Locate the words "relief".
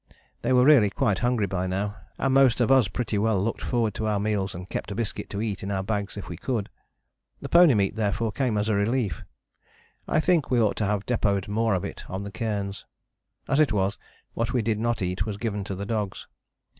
8.73-9.23